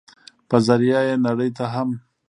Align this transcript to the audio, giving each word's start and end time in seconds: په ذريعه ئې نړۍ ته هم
په 0.49 0.57
ذريعه 0.67 1.01
ئې 1.07 1.15
نړۍ 1.25 1.49
ته 1.57 1.65
هم 1.73 1.89